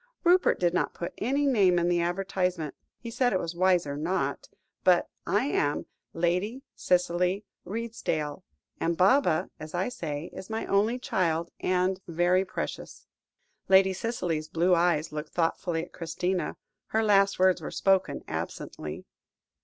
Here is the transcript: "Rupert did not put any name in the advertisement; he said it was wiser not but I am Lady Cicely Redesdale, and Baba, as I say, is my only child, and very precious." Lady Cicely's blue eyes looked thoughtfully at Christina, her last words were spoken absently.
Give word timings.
"Rupert 0.23 0.59
did 0.59 0.73
not 0.73 0.95
put 0.95 1.13
any 1.19 1.45
name 1.45 1.77
in 1.77 1.87
the 1.87 2.01
advertisement; 2.01 2.73
he 2.97 3.11
said 3.11 3.33
it 3.33 3.39
was 3.39 3.53
wiser 3.53 3.95
not 3.95 4.49
but 4.83 5.07
I 5.27 5.45
am 5.45 5.85
Lady 6.11 6.63
Cicely 6.73 7.45
Redesdale, 7.65 8.41
and 8.79 8.97
Baba, 8.97 9.51
as 9.59 9.75
I 9.75 9.89
say, 9.89 10.31
is 10.33 10.49
my 10.49 10.65
only 10.65 10.97
child, 10.97 11.51
and 11.59 12.01
very 12.07 12.43
precious." 12.43 13.05
Lady 13.69 13.93
Cicely's 13.93 14.47
blue 14.47 14.73
eyes 14.73 15.11
looked 15.11 15.33
thoughtfully 15.33 15.83
at 15.83 15.93
Christina, 15.93 16.57
her 16.87 17.03
last 17.03 17.37
words 17.37 17.61
were 17.61 17.69
spoken 17.69 18.23
absently. 18.27 19.05